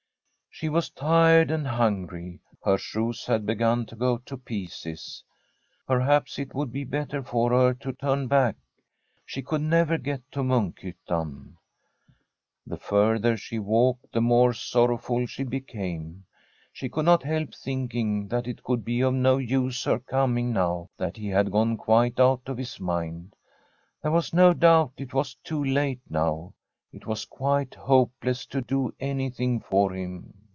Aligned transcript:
She 0.53 0.67
was 0.69 0.89
tired 0.91 1.49
and 1.49 1.65
hungry; 1.65 2.39
her 2.63 2.77
shoes 2.77 3.25
had 3.25 3.45
be 3.47 3.55
Sn 3.57 3.85
to 3.85 3.95
go 3.95 4.17
to 4.17 4.37
pieces. 4.37 5.23
Perhaps 5.87 6.37
it 6.37 6.53
would 6.53 6.71
be 6.73 6.83
better• 6.83 7.23
her 7.49 7.73
to 7.75 7.93
turn 7.93 8.27
back. 8.27 8.57
She 9.25 9.41
could 9.41 9.61
never 9.61 9.97
get 9.97 10.21
to 10.33 10.41
Munkhyttan. 10.43 11.53
Tlie 12.69 12.79
further 12.81 13.37
she 13.37 13.57
walked, 13.59 14.11
the 14.11 14.21
more 14.21 14.53
sorrowful 14.53 15.25
she 15.25 15.43
became. 15.43 16.25
She 16.73 16.89
could 16.89 17.05
not 17.05 17.23
help 17.23 17.55
thinking 17.55 18.27
that 18.27 18.45
it 18.45 18.61
could 18.61 18.83
be 18.85 19.01
of 19.01 19.13
no 19.15 19.37
use 19.37 19.85
her 19.85 19.99
coming 19.99 20.51
now 20.53 20.89
that 20.97 21.15
he 21.17 21.29
had 21.29 21.49
gone 21.49 21.75
quite 21.77 22.19
out 22.19 22.41
of 22.47 22.57
his 22.57 22.77
mind. 22.79 23.35
There 24.03 24.11
was 24.11 24.31
no 24.33 24.53
doubt 24.53 24.91
it 24.97 25.13
was 25.13 25.33
too 25.43 25.63
late 25.63 26.01
now; 26.09 26.53
it 26.91 27.07
was 27.07 27.25
quite 27.25 27.73
hopeless 27.73 28.45
to 28.47 28.61
do 28.61 28.93
anything 28.99 29.59
for 29.61 29.93
him. 29.93 30.33